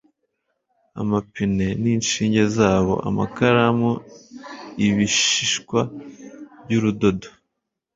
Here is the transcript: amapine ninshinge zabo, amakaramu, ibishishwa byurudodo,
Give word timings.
amapine 1.01 1.65
ninshinge 1.81 2.43
zabo, 2.55 2.93
amakaramu, 3.09 3.91
ibishishwa 4.85 5.79
byurudodo, 6.63 7.27